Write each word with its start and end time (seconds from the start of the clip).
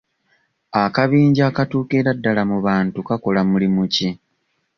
Akabinja 0.83 1.43
akatuukira 1.49 2.09
ddala 2.17 2.41
mu 2.51 2.57
bantu 2.67 2.99
kakola 3.07 3.41
mulimu 3.49 3.81
ki? 3.93 4.09